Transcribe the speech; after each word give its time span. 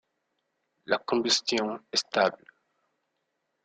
La 0.87 0.97
combustion 0.99 1.79
est 1.93 1.97
stable. 1.97 2.43